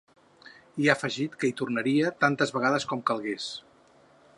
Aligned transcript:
I 0.83 0.87
ha 0.89 0.93
afegit 0.97 1.37
que 1.43 1.49
hi 1.51 1.55
tornaria 1.61 2.13
tantes 2.25 2.55
vegades 2.59 2.89
com 2.93 3.09
calgués. 3.13 3.51